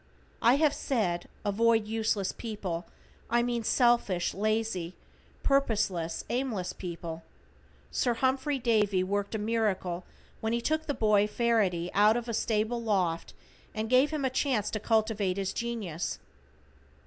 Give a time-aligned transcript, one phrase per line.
[0.41, 2.87] I have said avoid useless people,
[3.29, 4.95] I mean selfish, lazy,
[5.43, 7.21] purposeless, aimless people.
[7.91, 10.03] Sir Humphrey Davy worked a miracle
[10.39, 13.35] when he took the boy Farrady out of a stable loft
[13.75, 16.17] and gave him a chance to cultivate his genius.